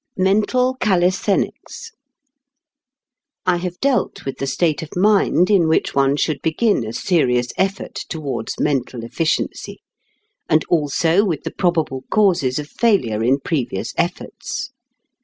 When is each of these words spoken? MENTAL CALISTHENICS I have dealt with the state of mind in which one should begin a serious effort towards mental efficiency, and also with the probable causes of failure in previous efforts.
MENTAL 0.17 0.77
CALISTHENICS 0.79 1.91
I 3.45 3.57
have 3.57 3.79
dealt 3.81 4.25
with 4.25 4.39
the 4.39 4.47
state 4.47 4.81
of 4.81 4.95
mind 4.95 5.51
in 5.51 5.67
which 5.67 5.93
one 5.93 6.17
should 6.17 6.41
begin 6.41 6.83
a 6.87 6.91
serious 6.91 7.49
effort 7.55 7.93
towards 8.09 8.59
mental 8.59 9.03
efficiency, 9.03 9.83
and 10.49 10.65
also 10.69 11.23
with 11.23 11.43
the 11.43 11.51
probable 11.51 12.05
causes 12.09 12.57
of 12.57 12.67
failure 12.67 13.21
in 13.23 13.41
previous 13.41 13.93
efforts. 13.95 14.71